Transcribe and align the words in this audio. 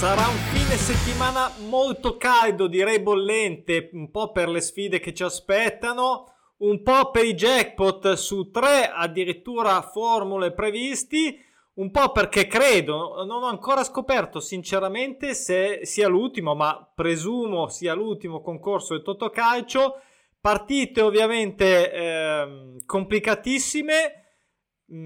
Sarà 0.00 0.28
un 0.28 0.36
fine 0.50 0.76
settimana 0.76 1.52
molto 1.68 2.16
caldo, 2.16 2.68
direi 2.68 3.00
bollente, 3.00 3.90
un 3.92 4.10
po' 4.10 4.32
per 4.32 4.48
le 4.48 4.62
sfide 4.62 4.98
che 4.98 5.12
ci 5.12 5.22
aspettano, 5.22 6.32
un 6.60 6.82
po' 6.82 7.10
per 7.10 7.26
i 7.26 7.34
jackpot 7.34 8.14
su 8.14 8.50
tre 8.50 8.90
addirittura 8.90 9.82
formule 9.82 10.52
previsti, 10.52 11.38
un 11.74 11.90
po' 11.90 12.12
perché 12.12 12.46
credo, 12.46 13.22
non 13.26 13.42
ho 13.42 13.48
ancora 13.48 13.84
scoperto 13.84 14.40
sinceramente 14.40 15.34
se 15.34 15.80
sia 15.82 16.08
l'ultimo, 16.08 16.54
ma 16.54 16.90
presumo 16.94 17.68
sia 17.68 17.92
l'ultimo 17.92 18.40
concorso 18.40 18.94
del 18.94 19.02
Totocalcio. 19.02 20.00
Partite 20.40 21.02
ovviamente 21.02 21.92
eh, 21.92 22.76
complicatissime 22.86 24.19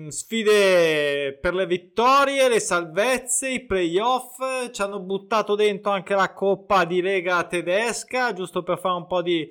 sfide 0.08 1.38
per 1.40 1.54
le 1.54 1.66
vittorie, 1.66 2.48
le 2.48 2.60
salvezze, 2.60 3.50
i 3.50 3.64
playoff. 3.66 4.70
Ci 4.70 4.80
hanno 4.80 5.00
buttato 5.00 5.54
dentro 5.54 5.92
anche 5.92 6.14
la 6.14 6.32
coppa 6.32 6.84
di 6.84 7.02
Lega 7.02 7.44
tedesca, 7.44 8.32
giusto 8.32 8.62
per 8.62 8.78
fare 8.78 8.96
un 8.96 9.06
po' 9.06 9.20
di, 9.20 9.46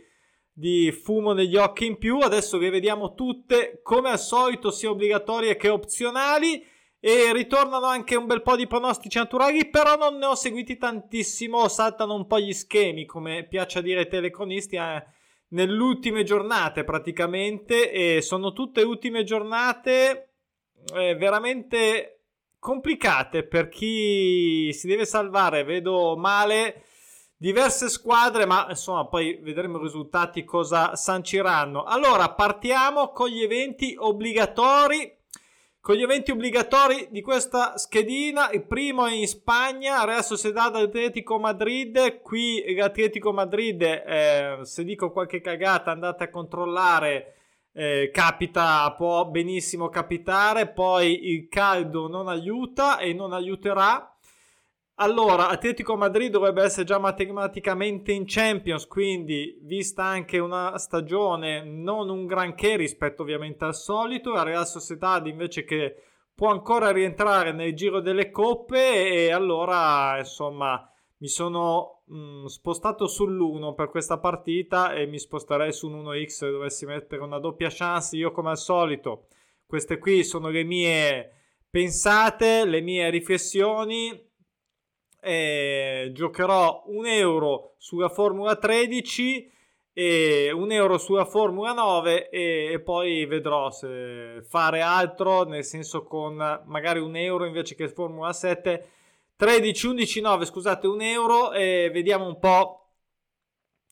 di 0.52 0.92
fumo 0.92 1.34
negli 1.34 1.56
occhi 1.56 1.86
in 1.86 1.98
più. 1.98 2.20
Adesso 2.20 2.58
le 2.58 2.72
vediamo 2.72 3.14
tutte, 3.14 3.80
come 3.84 4.10
al 4.10 4.20
solito, 4.20 4.72
sia 4.72 4.90
obbligatorie 4.90 5.56
che 5.56 5.70
opzionali. 5.70 6.66
E 7.00 7.34
ritornano 7.34 7.86
anche 7.86 8.16
un 8.16 8.26
bel 8.26 8.42
po' 8.42 8.56
di 8.56 8.66
pronostici 8.66 9.18
naturali, 9.18 9.70
però 9.70 9.98
non 9.98 10.18
ne 10.18 10.26
ho 10.26 10.36
seguiti 10.36 10.78
tantissimo. 10.78 11.68
Saltano 11.68 12.16
un 12.16 12.26
po' 12.26 12.40
gli 12.40 12.54
schemi, 12.54 13.06
come 13.06 13.46
piace 13.46 13.82
dire 13.82 14.00
ai 14.00 14.08
telecronisti. 14.08 14.78
Eh 14.78 15.04
nelle 15.54 15.82
ultime 15.82 16.24
giornate 16.24 16.84
praticamente 16.84 17.92
e 17.92 18.22
sono 18.22 18.54
tutte 18.54 18.82
ultime 18.82 19.24
giornate 19.24 20.34
eh, 20.94 21.16
veramente 21.16 22.20
complicate 22.60 23.44
per 23.44 23.70
chi 23.70 24.72
si 24.74 24.88
deve 24.88 25.06
salvare. 25.06 25.64
Vedo 25.64 26.16
male 26.18 26.84
diverse 27.38 27.90
squadre, 27.90 28.46
ma 28.46 28.68
insomma 28.70 29.06
poi 29.06 29.40
vedremo 29.42 29.78
i 29.78 29.82
risultati 29.82 30.44
cosa 30.44 30.96
sanciranno. 30.96 31.84
Allora 31.84 32.32
partiamo 32.32 33.10
con 33.10 33.30
gli 33.30 33.42
eventi 33.42 33.96
obbligatori 33.98 35.22
con 35.84 35.96
gli 35.96 36.02
eventi 36.02 36.32
obbligatori 36.32 37.10
di 37.12 37.20
questa 37.22 37.78
schedina, 37.78 38.50
il 38.52 38.64
primo 38.64 39.06
è 39.06 39.12
in 39.12 39.28
Spagna, 39.28 40.06
Real 40.06 40.24
Sociedad 40.24 40.74
Atletico 40.74 41.38
Madrid, 41.40 42.22
qui 42.22 42.64
l'Atletico 42.74 43.34
Madrid, 43.34 43.82
eh, 43.82 44.60
se 44.62 44.86
dico 44.86 45.12
qualche 45.12 45.42
cagata 45.42 45.92
andate 45.92 46.24
a 46.24 46.30
controllare, 46.30 47.34
eh, 47.74 48.12
capita, 48.14 48.94
può 48.96 49.26
benissimo 49.26 49.90
capitare, 49.90 50.70
poi 50.70 51.32
il 51.34 51.50
caldo 51.50 52.08
non 52.08 52.30
aiuta 52.30 52.98
e 53.00 53.12
non 53.12 53.34
aiuterà, 53.34 54.13
allora, 54.96 55.50
Atletico 55.50 55.96
Madrid 55.96 56.30
dovrebbe 56.30 56.62
essere 56.62 56.86
già 56.86 57.00
matematicamente 57.00 58.12
in 58.12 58.26
Champions, 58.28 58.86
quindi 58.86 59.58
vista 59.64 60.04
anche 60.04 60.38
una 60.38 60.78
stagione 60.78 61.64
non 61.64 62.10
un 62.10 62.28
granché 62.28 62.76
rispetto 62.76 63.24
ovviamente 63.24 63.66
al 63.66 63.74
solito, 63.74 64.32
la 64.32 64.44
Real 64.44 64.68
Sociedad 64.68 65.26
invece 65.26 65.64
che 65.64 65.96
può 66.36 66.52
ancora 66.52 66.92
rientrare 66.92 67.52
nel 67.54 67.76
giro 67.76 68.02
delle 68.02 68.30
coppe 68.30 69.10
e 69.10 69.32
allora 69.32 70.18
insomma 70.20 70.88
mi 71.18 71.28
sono 71.28 72.04
mh, 72.06 72.18
mm, 72.18 72.46
spostato 72.46 73.06
sull'1 73.06 73.74
per 73.74 73.90
questa 73.90 74.20
partita 74.20 74.94
e 74.94 75.08
mi 75.08 75.18
sposterei 75.18 75.72
su 75.72 75.90
un 75.90 76.04
1x 76.06 76.26
se 76.28 76.52
dovessi 76.52 76.86
mettere 76.86 77.24
una 77.24 77.40
doppia 77.40 77.70
chance 77.72 78.16
io 78.16 78.32
come 78.32 78.50
al 78.52 78.58
solito. 78.58 79.28
Queste 79.66 79.98
qui 79.98 80.24
sono 80.24 80.50
le 80.50 80.64
mie 80.64 81.32
pensate, 81.70 82.66
le 82.66 82.82
mie 82.82 83.10
riflessioni 83.10 84.32
eh, 85.24 86.12
giocherò 86.14 86.84
un 86.88 87.06
euro 87.06 87.76
sulla 87.78 88.10
Formula 88.10 88.56
13 88.56 89.52
e 89.94 90.52
un 90.52 90.72
euro 90.72 90.98
sulla 90.98 91.26
Formula 91.26 91.72
9 91.74 92.30
e, 92.30 92.70
e, 92.74 92.82
poi 92.82 93.26
vedrò 93.26 93.70
se 93.70 94.44
fare 94.48 94.82
altro, 94.82 95.44
nel 95.44 95.64
senso 95.64 96.04
con 96.04 96.36
magari 96.66 97.00
un 97.00 97.16
euro 97.16 97.46
invece 97.46 97.76
che 97.76 97.88
Formula 97.88 98.34
7. 98.34 98.90
13, 99.36 99.88
11, 99.88 100.22
9, 100.22 100.46
scusate, 100.46 100.88
un 100.88 101.02
euro 101.02 101.52
e 101.52 101.90
vediamo 101.92 102.28
un 102.28 102.40
po' 102.40 102.84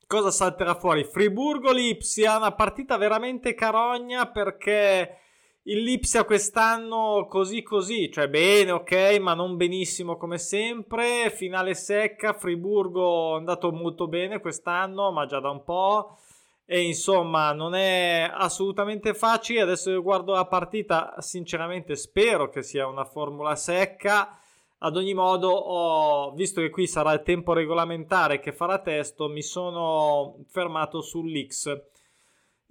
cosa 0.07 0.31
salterà 0.31 0.75
fuori. 0.75 1.03
Friburgo-Lipsia, 1.03 2.37
una 2.37 2.53
partita 2.53 2.97
veramente 2.97 3.53
carogna 3.53 4.29
perché 4.29 5.17
il 5.65 5.83
Lipsia 5.83 6.23
quest'anno 6.23 7.27
così 7.29 7.61
così, 7.61 8.11
cioè 8.11 8.27
bene, 8.27 8.71
ok, 8.71 9.19
ma 9.19 9.35
non 9.35 9.57
benissimo 9.57 10.17
come 10.17 10.39
sempre. 10.39 11.29
Finale 11.29 11.75
secca, 11.75 12.33
Friburgo 12.33 13.35
è 13.35 13.37
andato 13.37 13.71
molto 13.71 14.07
bene 14.07 14.39
quest'anno, 14.39 15.11
ma 15.11 15.27
già 15.27 15.39
da 15.39 15.51
un 15.51 15.63
po'. 15.63 16.17
E 16.65 16.81
insomma, 16.81 17.51
non 17.53 17.75
è 17.75 18.27
assolutamente 18.33 19.13
facile. 19.13 19.61
Adesso 19.61 19.91
io 19.91 20.01
guardo 20.01 20.33
la 20.33 20.47
partita, 20.47 21.15
sinceramente 21.19 21.95
spero 21.95 22.49
che 22.49 22.63
sia 22.63 22.87
una 22.87 23.05
formula 23.05 23.55
secca. 23.55 24.39
Ad 24.79 24.97
ogni 24.97 25.13
modo, 25.13 25.49
ho, 25.49 26.31
visto 26.31 26.59
che 26.61 26.71
qui 26.71 26.87
sarà 26.87 27.13
il 27.13 27.21
tempo 27.21 27.53
regolamentare 27.53 28.39
che 28.39 28.51
farà 28.51 28.79
testo, 28.79 29.29
mi 29.29 29.43
sono 29.43 30.37
fermato 30.49 31.01
sull'X 31.01 31.90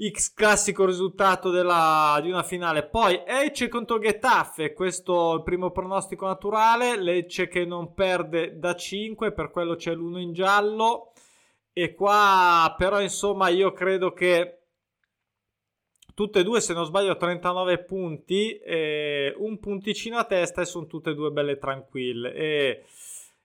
X 0.09 0.33
classico 0.33 0.87
risultato 0.87 1.51
della, 1.51 2.19
di 2.23 2.31
una 2.31 2.43
finale. 2.43 2.87
Poi 2.87 3.23
Lecce 3.27 3.69
contro 3.69 3.99
Getafe, 3.99 4.73
questo 4.73 5.33
è 5.33 5.35
il 5.37 5.43
primo 5.43 5.71
pronostico 5.71 6.27
naturale. 6.27 6.97
Lecce 6.97 7.49
che 7.49 7.67
non 7.67 7.93
perde 7.93 8.59
da 8.59 8.75
5, 8.75 9.33
per 9.33 9.51
quello 9.51 9.77
c'è 9.77 9.95
l'uno 9.95 10.19
in 10.19 10.33
giallo. 10.33 11.13
E 11.73 11.95
qua 11.95 12.75
però 12.79 13.01
insomma 13.01 13.49
io 13.49 13.73
credo 13.73 14.13
che 14.13 14.61
tutte 16.15 16.41
e 16.41 16.43
due 16.43 16.61
se 16.61 16.73
non 16.73 16.85
sbaglio 16.85 17.17
39 17.17 17.85
punti, 17.85 18.59
un 19.37 19.59
punticino 19.61 20.17
a 20.17 20.25
testa 20.25 20.63
e 20.63 20.67
sono 20.67 20.87
tutte 20.87 21.11
e 21.11 21.15
due 21.15 21.31
belle 21.31 21.59
tranquille. 21.59 22.33
E 22.33 22.85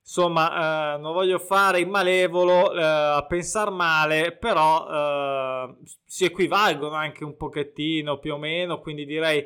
Insomma, 0.08 0.94
eh, 0.94 0.98
non 1.00 1.14
voglio 1.14 1.40
fare 1.40 1.80
il 1.80 1.88
malevolo 1.88 2.72
eh, 2.74 2.80
a 2.84 3.26
pensare 3.26 3.72
male, 3.72 4.38
però 4.38 4.88
eh, 4.88 5.76
si 6.06 6.26
equivalgono 6.26 6.94
anche 6.94 7.24
un 7.24 7.36
pochettino 7.36 8.20
più 8.20 8.36
o 8.36 8.38
meno, 8.38 8.80
quindi 8.82 9.04
direi 9.04 9.44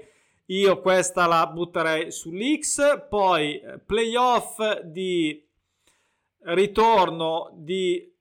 io 0.47 0.81
questa 0.81 1.27
la 1.27 1.47
butterei 1.47 2.11
sull'X, 2.11 3.07
poi 3.07 3.61
playoff 3.85 4.81
di 4.81 5.47
ritorno 6.41 7.51
di 7.53 8.11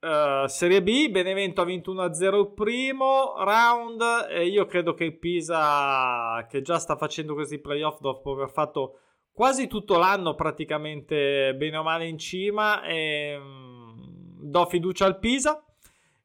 uh, 0.00 0.46
Serie 0.46 0.82
B, 0.82 1.10
Benevento 1.10 1.60
ha 1.60 1.64
vinto 1.64 1.94
1-0 1.94 2.38
il 2.38 2.52
primo 2.54 3.34
round 3.36 4.02
e 4.30 4.46
io 4.46 4.66
credo 4.66 4.94
che 4.94 5.04
il 5.04 5.18
Pisa 5.18 6.44
che 6.48 6.62
già 6.62 6.78
sta 6.78 6.96
facendo 6.96 7.34
questi 7.34 7.60
playoff 7.60 8.00
dopo 8.00 8.32
aver 8.32 8.50
fatto 8.50 8.98
quasi 9.34 9.66
tutto 9.66 9.98
l'anno 9.98 10.36
praticamente 10.36 11.54
bene 11.56 11.76
o 11.76 11.82
male 11.82 12.06
in 12.06 12.18
cima 12.18 12.84
e 12.84 13.36
mm, 13.36 13.94
do 14.42 14.64
fiducia 14.66 15.06
al 15.06 15.18
Pisa 15.18 15.60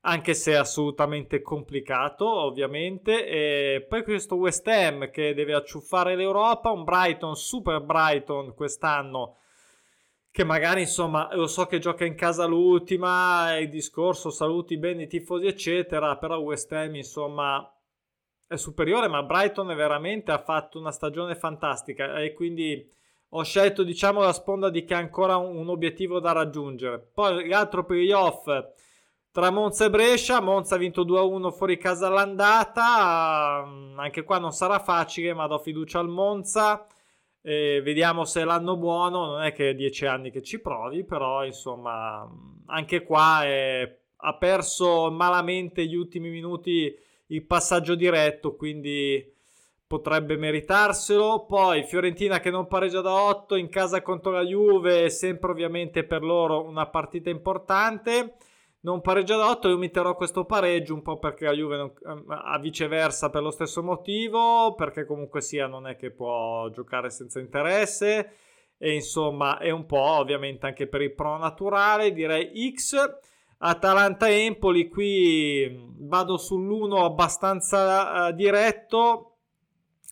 anche 0.01 0.35
se 0.35 0.51
è 0.51 0.55
assolutamente 0.55 1.41
complicato 1.41 2.29
ovviamente 2.29 3.25
e 3.25 3.85
poi 3.89 4.03
questo 4.03 4.35
West 4.35 4.65
Ham 4.67 5.09
che 5.09 5.33
deve 5.33 5.55
acciuffare 5.55 6.15
l'Europa 6.15 6.69
un 6.69 6.83
Brighton 6.83 7.35
super 7.35 7.81
Brighton 7.81 8.53
quest'anno 8.53 9.37
che 10.29 10.43
magari 10.43 10.81
insomma 10.81 11.33
lo 11.33 11.47
so 11.47 11.65
che 11.65 11.79
gioca 11.79 12.05
in 12.05 12.15
casa 12.15 12.45
l'ultima 12.45 13.57
il 13.57 13.69
discorso 13.69 14.29
saluti 14.29 14.77
bene 14.77 15.03
i 15.03 15.07
tifosi 15.07 15.47
eccetera 15.47 16.15
però 16.17 16.37
West 16.37 16.71
Ham 16.73 16.95
insomma 16.95 17.67
è 18.45 18.55
superiore 18.55 19.07
ma 19.07 19.23
Brighton 19.23 19.75
veramente 19.75 20.31
ha 20.31 20.41
fatto 20.41 20.77
una 20.79 20.91
stagione 20.91 21.35
fantastica 21.35 22.19
e 22.21 22.33
quindi 22.33 22.97
ho 23.29 23.43
scelto 23.43 23.83
diciamo 23.83 24.21
la 24.21 24.33
sponda 24.33 24.69
di 24.69 24.83
che 24.83 24.93
ha 24.93 24.97
ancora 24.97 25.37
un, 25.37 25.55
un 25.57 25.69
obiettivo 25.69 26.19
da 26.19 26.31
raggiungere. 26.31 26.99
Poi 26.99 27.47
l'altro 27.47 27.85
playoff 27.85 28.47
tra 29.31 29.51
Monza 29.51 29.85
e 29.85 29.89
Brescia, 29.89 30.41
Monza 30.41 30.75
ha 30.75 30.77
vinto 30.79 31.05
2-1 31.05 31.51
fuori 31.51 31.77
casa 31.77 32.07
all'andata, 32.07 33.63
mm, 33.65 33.99
anche 33.99 34.23
qua 34.23 34.39
non 34.39 34.51
sarà 34.51 34.79
facile 34.79 35.33
ma 35.33 35.47
do 35.47 35.59
fiducia 35.59 35.99
al 35.99 36.09
Monza. 36.09 36.87
E 37.41 37.81
vediamo 37.81 38.25
se 38.25 38.43
l'anno 38.43 38.75
buono, 38.75 39.27
non 39.27 39.43
è 39.43 39.53
che 39.53 39.69
è 39.69 39.75
dieci 39.75 40.05
anni 40.05 40.29
che 40.31 40.41
ci 40.41 40.59
provi, 40.59 41.05
però 41.05 41.45
insomma 41.45 42.27
anche 42.65 43.03
qua 43.03 43.43
è, 43.43 43.97
ha 44.17 44.35
perso 44.35 45.09
malamente 45.11 45.85
gli 45.85 45.95
ultimi 45.95 46.29
minuti 46.29 46.93
il 47.27 47.45
passaggio 47.45 47.95
diretto, 47.95 48.55
quindi 48.55 49.23
potrebbe 49.89 50.37
meritarselo. 50.37 51.45
Poi 51.47 51.83
Fiorentina 51.83 52.39
che 52.39 52.51
non 52.51 52.67
pareggia 52.67 53.01
da 53.01 53.11
8 53.11 53.55
in 53.55 53.69
casa 53.69 54.03
contro 54.03 54.31
la 54.31 54.43
Juve, 54.43 55.09
sempre 55.09 55.49
ovviamente 55.49 56.05
per 56.05 56.21
loro 56.21 56.63
una 56.63 56.87
partita 56.87 57.31
importante. 57.31 58.35
Non 58.81 59.01
pareggia 59.01 59.35
da 59.35 59.49
8, 59.49 59.67
io 59.67 59.79
mi 59.79 59.89
terrò 59.89 60.15
questo 60.15 60.45
pareggio 60.45 60.93
un 60.93 61.01
po' 61.01 61.17
perché 61.17 61.45
la 61.45 61.53
Juve 61.53 61.77
non, 61.77 61.91
ehm, 62.05 62.23
a 62.27 62.59
viceversa 62.59 63.31
per 63.31 63.41
lo 63.41 63.49
stesso 63.49 63.81
motivo, 63.81 64.75
perché 64.75 65.05
comunque 65.05 65.41
sia 65.41 65.65
non 65.65 65.87
è 65.87 65.95
che 65.97 66.11
può 66.11 66.69
giocare 66.69 67.09
senza 67.09 67.39
interesse. 67.39 68.35
e 68.77 68.93
insomma 68.93 69.57
è 69.57 69.71
un 69.71 69.85
po' 69.85 69.99
ovviamente 69.99 70.65
anche 70.65 70.87
per 70.87 71.01
il 71.01 71.13
pro 71.13 71.37
naturale 71.37 72.13
direi 72.13 72.73
X 72.73 72.95
Atalanta-Empoli 73.57 74.87
qui 74.87 75.85
vado 75.97 76.37
sull'1 76.37 77.03
abbastanza 77.03 78.27
uh, 78.27 78.31
diretto 78.31 79.28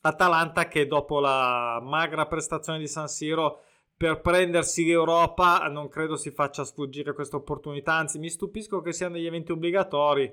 Atalanta 0.01 0.67
che 0.67 0.87
dopo 0.87 1.19
la 1.19 1.79
magra 1.81 2.27
prestazione 2.27 2.79
di 2.79 2.87
San 2.87 3.07
Siro 3.07 3.61
per 3.95 4.21
prendersi 4.21 4.85
l'Europa 4.85 5.67
non 5.69 5.89
credo 5.89 6.15
si 6.15 6.31
faccia 6.31 6.63
sfuggire 6.63 7.13
questa 7.13 7.37
opportunità 7.37 7.93
anzi 7.93 8.19
mi 8.19 8.29
stupisco 8.29 8.81
che 8.81 8.93
siano 8.93 9.15
degli 9.15 9.25
eventi 9.25 9.51
obbligatori 9.51 10.31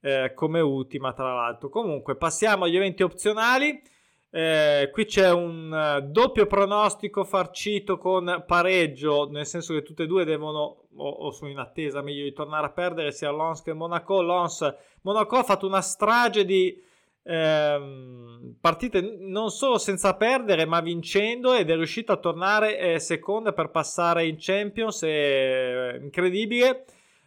eh, 0.00 0.32
come 0.34 0.60
ultima 0.60 1.12
tra 1.12 1.34
l'altro 1.34 1.68
comunque 1.68 2.16
passiamo 2.16 2.64
agli 2.64 2.76
eventi 2.76 3.02
opzionali 3.02 3.82
eh, 4.34 4.88
qui 4.90 5.04
c'è 5.04 5.30
un 5.30 5.70
uh, 5.70 6.10
doppio 6.10 6.46
pronostico 6.46 7.22
farcito 7.22 7.98
con 7.98 8.44
pareggio, 8.46 9.28
nel 9.30 9.44
senso 9.44 9.74
che 9.74 9.82
tutte 9.82 10.04
e 10.04 10.06
due 10.06 10.24
devono, 10.24 10.84
o, 10.96 11.06
o 11.06 11.30
sono 11.32 11.50
in 11.50 11.58
attesa 11.58 12.00
meglio 12.00 12.22
di 12.24 12.32
tornare 12.32 12.64
a 12.64 12.70
perdere, 12.70 13.12
sia 13.12 13.30
Lons 13.30 13.60
che 13.60 13.74
Monaco. 13.74 14.22
Lons, 14.22 14.74
Monaco 15.02 15.36
ha 15.36 15.42
fatto 15.42 15.66
una 15.66 15.82
strage 15.82 16.46
di 16.46 16.82
ehm, 17.22 18.56
partite 18.60 19.00
non 19.00 19.50
solo 19.50 19.78
senza 19.78 20.16
perdere, 20.16 20.64
ma 20.64 20.80
vincendo 20.80 21.54
ed 21.54 21.70
è 21.70 21.74
riuscito 21.74 22.12
a 22.12 22.16
tornare 22.16 22.78
eh, 22.78 22.98
seconda 22.98 23.52
per 23.52 23.70
passare 23.70 24.26
in 24.26 24.36
Champions. 24.38 25.02
È 25.02 25.98
incredibile. 26.00 26.84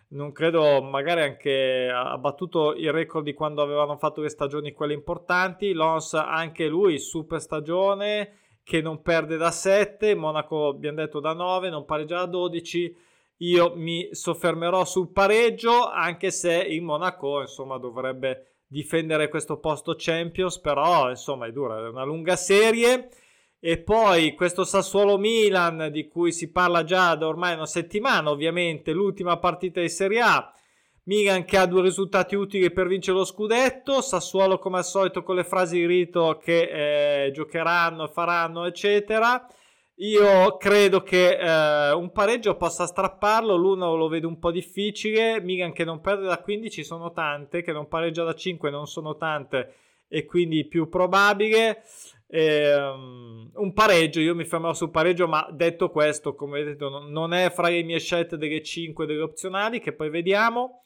Non 0.07 0.31
credo 0.31 0.81
magari 0.81 1.21
anche 1.21 1.89
ha 1.91 2.17
battuto 2.17 2.73
il 2.73 2.91
record 2.91 3.25
di 3.25 3.33
quando 3.33 3.61
avevano 3.61 3.97
fatto 3.97 4.21
le 4.21 4.29
stagioni 4.29 4.71
quelle 4.71 4.93
importanti. 4.93 5.73
Lons 5.73 6.13
anche 6.13 6.67
lui 6.67 6.99
super 6.99 7.41
stagione 7.41 8.37
che 8.65 8.81
non 8.81 9.03
perde 9.03 9.37
da 9.37 9.51
7 9.51 10.15
Monaco 10.15 10.69
abbiamo 10.69 10.97
detto 10.97 11.19
da 11.19 11.33
9 11.33 11.69
non 11.69 11.85
pareggia 11.85 12.17
da 12.17 12.25
12 12.25 12.97
io 13.37 13.73
mi 13.75 14.09
soffermerò 14.11 14.83
sul 14.85 15.11
pareggio 15.11 15.87
anche 15.87 16.31
se 16.31 16.55
il 16.55 16.81
Monaco 16.81 17.41
insomma 17.41 17.77
dovrebbe 17.77 18.54
difendere 18.67 19.29
questo 19.29 19.59
posto 19.59 19.95
Champions 19.97 20.59
però 20.59 21.09
insomma 21.09 21.45
è 21.45 21.51
dura 21.51 21.77
è 21.77 21.87
una 21.87 22.03
lunga 22.03 22.35
serie 22.35 23.09
e 23.67 23.79
poi 23.79 24.35
questo 24.35 24.63
Sassuolo 24.63 25.17
Milan 25.17 25.89
di 25.91 26.07
cui 26.07 26.31
si 26.31 26.51
parla 26.51 26.83
già 26.83 27.15
da 27.15 27.25
ormai 27.25 27.55
una 27.55 27.65
settimana, 27.65 28.29
ovviamente 28.29 28.91
l'ultima 28.91 29.39
partita 29.39 29.81
di 29.81 29.89
Serie 29.89 30.21
A. 30.21 30.53
Milan 31.05 31.45
che 31.45 31.57
ha 31.57 31.65
due 31.65 31.81
risultati 31.81 32.35
utili 32.35 32.69
per 32.71 32.85
vincere 32.85 33.17
lo 33.17 33.25
scudetto, 33.25 34.01
Sassuolo 34.01 34.59
come 34.59 34.77
al 34.77 34.85
solito 34.85 35.23
con 35.23 35.35
le 35.35 35.43
frasi 35.43 35.77
di 35.77 35.87
rito 35.87 36.39
che 36.39 37.25
eh, 37.25 37.31
giocheranno, 37.31 38.07
faranno, 38.07 38.65
eccetera. 38.65 39.47
Io 39.99 40.57
credo 40.57 41.03
che 41.03 41.37
eh, 41.37 41.91
un 41.93 42.11
pareggio 42.11 42.57
possa 42.57 42.85
strapparlo, 42.85 43.55
l'uno 43.55 43.95
lo 43.95 44.09
vedo 44.09 44.27
un 44.27 44.39
po' 44.39 44.51
difficile, 44.51 45.39
Milan 45.39 45.71
che 45.71 45.85
non 45.85 46.01
perde 46.01 46.25
da 46.25 46.41
15 46.41 46.83
sono 46.83 47.13
tante, 47.13 47.61
che 47.61 47.71
non 47.71 47.87
pareggia 47.87 48.25
da 48.25 48.33
5 48.33 48.69
non 48.69 48.87
sono 48.87 49.15
tante 49.15 49.73
e 50.09 50.25
quindi 50.25 50.67
più 50.67 50.89
probabile. 50.89 51.83
Um, 52.27 53.49
un 53.53 53.73
pareggio, 53.73 54.19
io 54.19 54.35
mi 54.35 54.43
fermerò 54.43 54.73
sul 54.73 54.91
pareggio, 54.91 55.27
ma 55.27 55.47
detto 55.51 55.89
questo, 55.89 56.35
come 56.35 56.61
vedete, 56.63 56.85
non 56.89 57.33
è 57.33 57.49
fra 57.51 57.69
le 57.69 57.83
mie 57.83 57.99
scelte 57.99 58.37
delle 58.37 58.61
5 58.61 59.05
delle 59.05 59.21
opzionali, 59.21 59.79
che 59.79 59.93
poi 59.93 60.09
vediamo. 60.09 60.83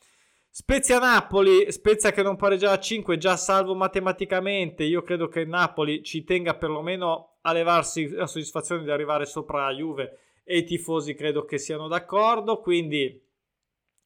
Spezia 0.51 0.99
Napoli, 0.99 1.71
Spezia 1.71 2.11
che 2.11 2.21
non 2.21 2.35
pareggia 2.35 2.71
a 2.71 2.79
5, 2.79 3.17
già 3.17 3.37
salvo 3.37 3.73
matematicamente. 3.73 4.83
Io 4.83 5.01
credo 5.01 5.27
che 5.27 5.45
Napoli 5.45 6.03
ci 6.03 6.23
tenga 6.23 6.55
perlomeno 6.55 7.28
a 7.41 7.53
levarsi 7.53 8.09
la 8.09 8.27
soddisfazione 8.27 8.83
di 8.83 8.91
arrivare 8.91 9.25
sopra 9.25 9.65
la 9.65 9.73
Juve 9.73 10.17
e 10.43 10.57
i 10.57 10.63
tifosi 10.63 11.13
credo 11.13 11.45
che 11.45 11.57
siano 11.57 11.87
d'accordo. 11.87 12.59
Quindi 12.59 13.27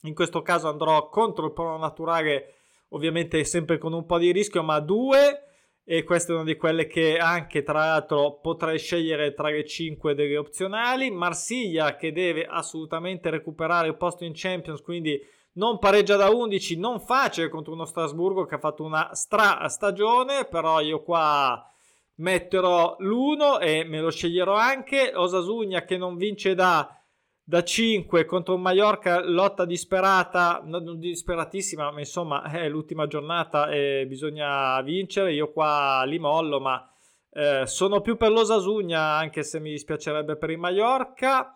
in 0.02 0.14
questo 0.14 0.42
caso 0.42 0.68
andrò 0.68 1.08
contro 1.10 1.46
il 1.46 1.54
pro 1.54 1.78
naturale, 1.78 2.56
ovviamente 2.90 3.44
sempre 3.44 3.78
con 3.78 3.94
un 3.94 4.06
po' 4.06 4.18
di 4.18 4.32
rischio, 4.32 4.62
ma 4.64 4.80
2 4.80 5.48
e 5.86 6.04
questa 6.04 6.32
è 6.32 6.36
una 6.36 6.46
di 6.46 6.56
quelle 6.56 6.88
che 6.88 7.18
anche 7.18 7.62
tra 7.62 7.80
l'altro 7.80 8.40
potrei 8.40 8.78
scegliere 8.78 9.34
tra 9.34 9.50
le 9.50 9.66
5 9.66 10.16
delle 10.16 10.38
opzionali. 10.38 11.12
Marsiglia 11.12 11.96
che 11.96 12.12
deve 12.12 12.46
assolutamente 12.46 13.30
recuperare 13.30 13.88
il 13.88 13.98
posto 13.98 14.24
in 14.24 14.32
Champions, 14.34 14.82
quindi 14.82 15.20
non 15.54 15.80
pareggia 15.80 16.16
da 16.16 16.30
11, 16.30 16.78
non 16.78 17.00
facile 17.00 17.50
contro 17.50 17.74
uno 17.74 17.86
Strasburgo 17.86 18.46
che 18.46 18.56
ha 18.56 18.60
fatto 18.60 18.84
una 18.84 19.14
stra 19.14 19.68
stagione, 19.68 20.46
però 20.46 20.80
io 20.80 21.04
qua 21.04 21.73
metterò 22.16 22.96
l'1 23.00 23.62
e 23.62 23.84
me 23.84 24.00
lo 24.00 24.12
sceglierò 24.12 24.56
anche. 24.56 25.12
Osasugna 25.16 25.84
che 25.84 25.98
non 25.98 26.16
vince 26.16 26.56
da 26.56 26.98
da 27.46 27.62
5 27.62 28.24
contro 28.24 28.56
un 28.56 28.62
Mallorca, 28.62 29.22
lotta 29.22 29.66
disperata, 29.66 30.62
non 30.64 30.98
disperatissima, 30.98 31.92
ma 31.92 32.00
insomma 32.00 32.44
è 32.44 32.70
l'ultima 32.70 33.06
giornata 33.06 33.70
e 33.70 34.06
bisogna 34.08 34.82
vincere. 34.82 35.34
Io 35.34 35.52
qua 35.52 36.04
li 36.06 36.20
mollo, 36.20 36.62
ma 36.62 36.90
eh, 37.32 37.64
sono 37.66 38.00
più 38.00 38.16
per 38.16 38.32
l'Osasugna, 38.32 39.02
anche 39.02 39.44
se 39.44 39.60
mi 39.60 39.72
dispiacerebbe 39.72 40.38
per 40.38 40.52
il 40.52 40.58
Mallorca. 40.58 41.54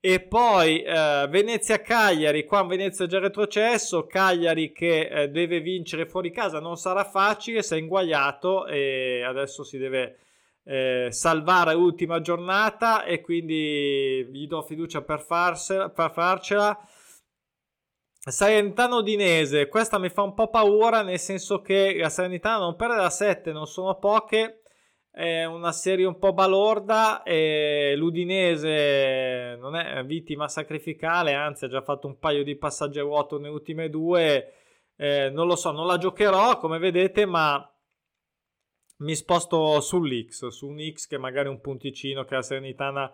E 0.00 0.20
poi 0.20 0.82
eh, 0.82 1.26
Venezia-Cagliari, 1.28 2.44
qua 2.44 2.64
Venezia 2.64 3.04
è 3.04 3.08
già 3.08 3.18
retrocesso, 3.18 4.06
Cagliari 4.06 4.70
che 4.70 5.08
eh, 5.08 5.28
deve 5.28 5.60
vincere 5.60 6.06
fuori 6.06 6.30
casa, 6.30 6.60
non 6.60 6.76
sarà 6.76 7.04
facile, 7.04 7.64
si 7.64 7.74
è 7.74 7.78
inguagliato 7.78 8.66
e 8.66 9.24
adesso 9.24 9.64
si 9.64 9.76
deve 9.76 10.18
eh, 10.62 11.08
salvare 11.10 11.74
l'ultima 11.74 12.20
giornata 12.20 13.02
e 13.02 13.20
quindi 13.20 14.24
gli 14.30 14.46
do 14.46 14.62
fiducia 14.62 15.02
per, 15.02 15.20
farsela, 15.20 15.88
per 15.88 16.12
farcela. 16.12 16.78
Salernitano 18.20 18.98
Udinese, 18.98 19.66
questa 19.66 19.98
mi 19.98 20.10
fa 20.10 20.22
un 20.22 20.34
po' 20.34 20.48
paura 20.48 21.02
nel 21.02 21.18
senso 21.18 21.60
che 21.60 21.96
la 21.98 22.10
Salernitana 22.10 22.58
non 22.58 22.76
perde 22.76 22.96
da 22.96 23.10
7, 23.10 23.50
non 23.50 23.66
sono 23.66 23.98
poche, 23.98 24.62
è 25.18 25.44
una 25.44 25.72
serie 25.72 26.04
un 26.04 26.16
po' 26.16 26.32
balorda 26.32 27.24
e 27.24 27.94
l'Udinese 27.96 29.56
non 29.58 29.74
è 29.74 30.04
vittima 30.04 30.46
sacrificale, 30.46 31.34
anzi 31.34 31.64
ha 31.64 31.68
già 31.68 31.82
fatto 31.82 32.06
un 32.06 32.20
paio 32.20 32.44
di 32.44 32.54
passaggi 32.54 33.00
a 33.00 33.02
vuoto 33.02 33.36
nelle 33.36 33.52
ultime 33.52 33.90
due, 33.90 34.52
eh, 34.94 35.28
non 35.30 35.48
lo 35.48 35.56
so, 35.56 35.72
non 35.72 35.88
la 35.88 35.98
giocherò 35.98 36.58
come 36.58 36.78
vedete, 36.78 37.26
ma 37.26 37.68
mi 38.98 39.14
sposto 39.16 39.80
sull'X, 39.80 40.46
su 40.46 40.68
un 40.68 40.88
X 40.92 41.08
che 41.08 41.18
magari 41.18 41.48
un 41.48 41.60
punticino 41.60 42.22
che 42.22 42.34
la 42.36 42.42
Serenitana 42.42 43.12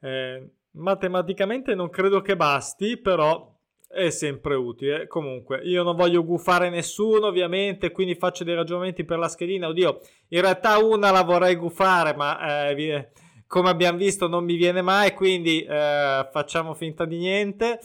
eh, 0.00 0.54
matematicamente 0.70 1.74
non 1.74 1.90
credo 1.90 2.22
che 2.22 2.34
basti, 2.34 2.96
però 2.96 3.51
è 3.92 4.10
sempre 4.10 4.54
utile. 4.54 5.06
Comunque, 5.06 5.60
io 5.62 5.82
non 5.82 5.96
voglio 5.96 6.24
gufare 6.24 6.70
nessuno, 6.70 7.26
ovviamente, 7.26 7.92
quindi 7.92 8.14
faccio 8.14 8.44
dei 8.44 8.54
ragionamenti 8.54 9.04
per 9.04 9.18
la 9.18 9.28
schedina. 9.28 9.68
Oddio, 9.68 10.00
in 10.28 10.40
realtà 10.40 10.78
una 10.78 11.10
la 11.10 11.22
vorrei 11.22 11.56
gufare, 11.56 12.14
ma 12.14 12.68
eh, 12.68 13.10
come 13.46 13.68
abbiamo 13.68 13.98
visto 13.98 14.28
non 14.28 14.44
mi 14.44 14.56
viene 14.56 14.80
mai, 14.80 15.12
quindi 15.12 15.62
eh, 15.62 16.26
facciamo 16.32 16.72
finta 16.72 17.04
di 17.04 17.18
niente. 17.18 17.80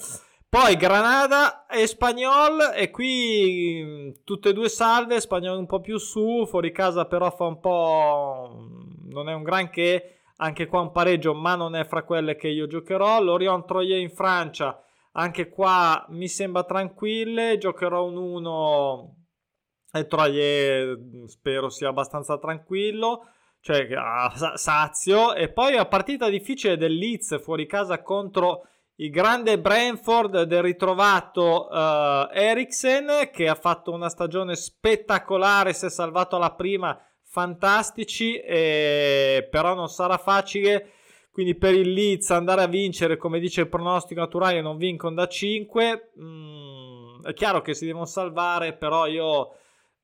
Poi 0.50 0.78
Granada 0.78 1.66
e 1.66 1.86
Spagnol 1.86 2.72
e 2.74 2.90
qui 2.90 3.82
mm, 3.84 4.10
tutte 4.24 4.50
e 4.50 4.54
due 4.54 4.70
salve, 4.70 5.20
Spagnol 5.20 5.58
un 5.58 5.66
po' 5.66 5.82
più 5.82 5.98
su, 5.98 6.46
fuori 6.48 6.72
casa 6.72 7.04
però 7.04 7.30
fa 7.32 7.44
un 7.44 7.60
po'... 7.60 8.56
Mm, 8.56 9.12
non 9.12 9.28
è 9.28 9.34
un 9.34 9.44
granché, 9.44 10.22
anche 10.38 10.68
qua 10.68 10.80
un 10.80 10.94
pareggio 10.94 11.34
ma 11.34 11.56
non 11.56 11.76
è 11.76 11.84
fra 11.84 12.04
quelle 12.04 12.38
che 12.38 12.48
io 12.48 12.66
giocherò. 12.66 13.22
Lorient 13.22 13.66
Troyer 13.66 14.00
in 14.00 14.10
Francia, 14.10 14.82
anche 15.17 15.50
qua 15.50 16.05
mi 16.09 16.27
sembra 16.27 16.63
tranquille, 16.63 17.57
giocherò 17.57 18.05
un 18.05 18.17
1 18.17 19.15
e 19.93 20.05
Troyer 20.05 20.97
mm, 20.97 21.25
spero 21.25 21.69
sia 21.69 21.89
abbastanza 21.89 22.38
tranquillo 22.38 23.29
cioè 23.59 23.88
ah, 23.95 24.31
sazio 24.55 25.33
e 25.33 25.50
poi 25.50 25.74
la 25.74 25.88
partita 25.88 26.29
difficile 26.29 26.77
del 26.77 26.93
Leeds 26.93 27.41
fuori 27.41 27.65
casa 27.65 28.01
contro 28.01 28.67
il 29.00 29.09
grande 29.09 29.59
Brentford 29.59 30.43
del 30.43 30.63
ritrovato 30.63 31.67
uh, 31.67 32.29
Eriksen 32.31 33.29
che 33.31 33.47
ha 33.47 33.55
fatto 33.55 33.91
una 33.91 34.09
stagione 34.09 34.55
spettacolare, 34.55 35.74
si 35.74 35.86
è 35.86 35.89
salvato 35.89 36.36
alla 36.36 36.55
prima, 36.55 37.00
fantastici, 37.24 38.39
e... 38.39 39.47
però 39.51 39.75
non 39.75 39.88
sarà 39.88 40.17
facile. 40.17 40.93
Quindi 41.38 41.53
per 41.53 41.75
il 41.75 41.94
Leeds 41.94 42.32
andare 42.32 42.63
a 42.63 42.67
vincere, 42.67 43.15
come 43.15 43.39
dice 43.39 43.62
il 43.62 43.70
pronostico 43.70 44.20
naturale, 44.22 44.60
non 44.60 44.75
vincono 44.75 45.13
da 45.13 45.27
5. 45.27 46.13
Mm, 46.20 47.22
è 47.22 47.34
chiaro 47.34 47.62
che 47.62 47.75
si 47.75 47.86
devono 47.86 48.06
salvare, 48.06 48.74
però 48.74 49.06
io 49.06 49.51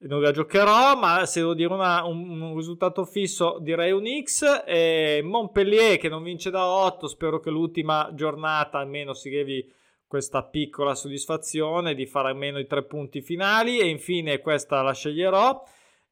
non 0.02 0.22
la 0.22 0.30
giocherò, 0.30 0.96
ma 0.96 1.26
se 1.26 1.40
devo 1.40 1.56
dire 1.56 1.74
una, 1.74 2.06
un, 2.06 2.40
un, 2.40 2.56
risultato 2.56 3.04
fisso 3.04 3.58
direi 3.62 3.92
un 3.92 4.04
X. 4.22 4.64
E 4.64 5.22
Montpellier 5.24 5.98
che 5.98 6.08
non 6.08 6.22
vince 6.22 6.52
da 6.52 6.68
8, 6.68 7.08
spero 7.08 7.40
che 7.40 7.50
l'ultima 7.50 8.12
giornata 8.14 8.78
almeno 8.78 9.16
si 9.16 9.32
levi 9.32 9.68
questa 10.06 10.44
piccola 10.44 10.94
soddisfazione 10.94 11.96
di 11.96 12.06
fare 12.06 12.28
almeno 12.28 12.60
i 12.60 12.68
tre 12.68 12.84
punti 12.84 13.24
finali. 13.24 13.80
E 13.80 13.88
infine 13.88 14.38
questa 14.38 14.84
la 14.84 14.94
sceglierò. 14.94 15.64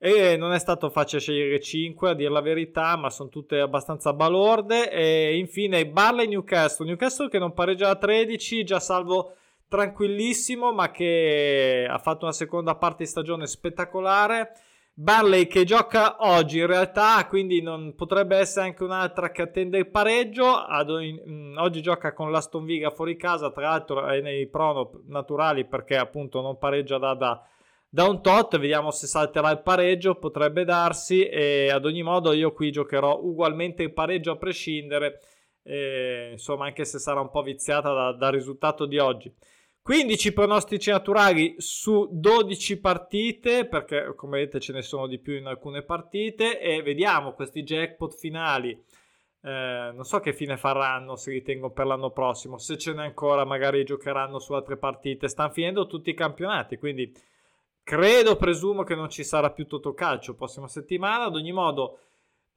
E 0.04 0.36
non 0.36 0.52
è 0.52 0.58
stato 0.58 0.90
facile 0.90 1.22
scegliere 1.22 1.60
5 1.60 2.10
a 2.10 2.14
dire 2.16 2.32
la 2.32 2.42
verità, 2.42 2.98
ma 2.98 3.12
sono 3.12 3.30
tutte 3.30 3.60
abbastanza 3.60 4.14
balorde. 4.14 4.92
E 4.92 5.38
infine 5.38 5.86
Barley 5.86 6.28
Newcastle. 6.28 6.88
Newcastle 6.88 7.30
che 7.30 7.38
non 7.38 7.54
pareggia 7.54 7.90
a 7.90 7.96
13, 7.96 8.64
già 8.64 8.80
salvo 8.80 9.36
tranquillissimo, 9.68 10.74
ma 10.74 10.90
che 10.90 11.86
ha 11.88 12.00
fatto 12.00 12.26
una 12.26 12.34
seconda 12.34 12.74
parte 12.74 13.04
di 13.04 13.10
stagione 13.10 13.46
spettacolare. 13.46 14.54
Barley 14.92 15.46
che 15.46 15.66
gioca 15.66 16.16
oggi 16.22 16.58
in 16.58 16.66
realtà, 16.66 17.24
quindi 17.28 17.62
non 17.62 17.94
potrebbe 17.96 18.38
essere 18.38 18.66
anche 18.66 18.84
un'altra 18.84 19.30
che 19.30 19.44
attende 19.44 19.78
il 19.78 19.92
pareggio. 19.92 20.66
Oggi, 20.68 21.22
oggi 21.58 21.82
gioca 21.84 22.12
con 22.14 22.32
l'Aston 22.32 22.66
Villa 22.66 22.90
fuori 22.90 23.16
casa, 23.18 23.52
tra 23.52 23.70
l'altro 23.70 24.08
è 24.08 24.20
nei 24.20 24.48
prono 24.48 25.04
naturali 25.06 25.64
perché 25.64 25.96
appunto 25.96 26.42
non 26.42 26.58
pareggia 26.58 26.98
da, 26.98 27.14
da 27.14 27.46
da 27.94 28.08
un 28.08 28.22
tot, 28.22 28.58
vediamo 28.58 28.90
se 28.90 29.06
salterà 29.06 29.52
il 29.52 29.62
pareggio, 29.62 30.16
potrebbe 30.16 30.64
darsi 30.64 31.26
e 31.26 31.70
ad 31.70 31.84
ogni 31.84 32.04
modo 32.04 32.32
io 32.32 32.54
qui 32.54 32.72
giocherò 32.72 33.20
ugualmente 33.22 33.84
il 33.84 33.92
pareggio 33.92 34.32
a 34.32 34.38
prescindere, 34.38 35.20
e, 35.62 36.30
insomma 36.32 36.68
anche 36.68 36.86
se 36.86 37.00
sarà 37.00 37.20
un 37.20 37.30
po' 37.30 37.42
viziata 37.42 37.92
da, 37.92 38.14
dal 38.14 38.32
risultato 38.32 38.86
di 38.86 38.98
oggi. 38.98 39.30
15 39.82 40.32
pronostici 40.32 40.90
naturali 40.90 41.56
su 41.58 42.08
12 42.10 42.80
partite, 42.80 43.66
perché 43.66 44.14
come 44.16 44.38
vedete 44.40 44.62
ce 44.62 44.72
ne 44.72 44.84
sono 44.84 45.06
di 45.06 45.20
più 45.20 45.36
in 45.36 45.48
alcune 45.48 45.82
partite, 45.82 46.62
e 46.62 46.82
vediamo 46.82 47.34
questi 47.34 47.62
jackpot 47.64 48.16
finali. 48.16 48.72
Eh, 49.44 49.92
non 49.94 50.06
so 50.06 50.22
che 50.22 50.32
fine 50.32 50.56
faranno, 50.56 51.18
se 51.18 51.32
ritengo 51.32 51.72
per 51.72 51.88
l'anno 51.88 52.12
prossimo, 52.12 52.58
se 52.58 52.78
ce 52.78 52.94
n'è 52.94 53.04
ancora 53.04 53.44
magari 53.44 53.84
giocheranno 53.84 54.40
su 54.40 54.54
altre 54.54 54.78
partite, 54.78 55.28
stanno 55.28 55.52
finendo 55.52 55.88
tutti 55.88 56.12
i 56.12 56.16
campionati, 56.16 56.78
quindi 56.78 57.12
Credo, 57.84 58.36
presumo 58.36 58.84
che 58.84 58.96
non 58.96 59.10
ci 59.10 59.24
sarà 59.24 59.52
più 59.52 59.66
Totocalcio 59.68 60.36
prossima 60.36 60.68
settimana. 60.68 61.26
Ad 61.26 61.36
ogni 61.36 61.52
modo, 61.52 62.00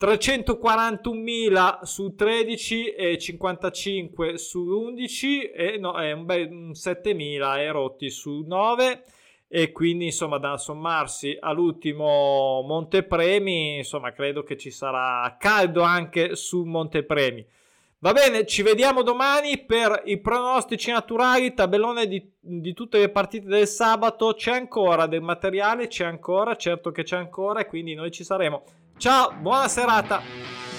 341.000 0.01 1.83
su 1.83 2.15
13 2.15 2.91
e 2.91 3.19
55 3.19 4.39
su 4.39 4.61
11 4.61 5.51
e 5.51 5.79
no, 5.79 5.95
è 5.99 6.13
un 6.13 6.25
bel 6.25 6.49
7.000 6.73 7.59
e 7.59 7.71
rotti 7.71 8.11
su 8.11 8.45
9 8.47 9.05
e 9.47 9.73
quindi 9.73 10.07
insomma 10.07 10.39
da 10.39 10.57
sommarsi 10.57 11.37
all'ultimo 11.39 12.63
Montepremi 12.67 13.77
insomma 13.77 14.11
credo 14.13 14.43
che 14.43 14.57
ci 14.57 14.71
sarà 14.71 15.37
caldo 15.39 15.83
anche 15.83 16.35
su 16.35 16.65
Montepremi 16.65 17.47
Va 18.05 18.13
bene, 18.13 18.45
ci 18.45 18.61
vediamo 18.61 19.01
domani 19.01 19.65
per 19.65 20.03
i 20.05 20.21
pronostici 20.21 20.91
naturali, 20.91 21.55
tabellone 21.55 22.07
di, 22.07 22.23
di, 22.39 22.75
tutte 22.75 22.99
le 22.99 23.09
partite 23.09 23.47
del 23.47 23.67
sabato. 23.67 24.35
C'è 24.35 24.53
ancora 24.53 25.07
del 25.07 25.23
materiale, 25.23 25.87
c'è 25.87 26.05
ancora, 26.05 26.55
certo 26.55 26.91
che 26.91 27.03
c'è 27.03 27.17
ancora 27.17 27.61
e 27.61 27.67
quindi 27.67 27.95
noi 27.95 28.11
ci 28.11 28.23
saremo. 28.23 28.65
Ciao, 28.99 29.33
buona 29.41 29.69
serata! 29.69 30.74